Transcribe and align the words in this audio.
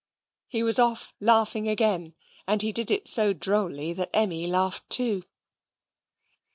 He 0.47 0.63
was 0.63 0.79
off 0.79 1.13
laughing 1.19 1.67
again, 1.67 2.15
and 2.47 2.63
he 2.63 2.71
did 2.71 2.89
it 2.89 3.07
so 3.07 3.33
drolly 3.33 3.93
that 3.93 4.09
Emmy 4.15 4.47
laughed 4.47 4.89
too. 4.89 5.21